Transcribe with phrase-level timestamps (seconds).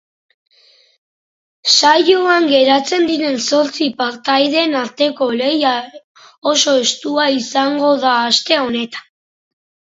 [1.73, 5.77] Saioan geratzen diren zortzi partaideen arteko lehia
[6.55, 9.11] oso estua izango da aste honetan.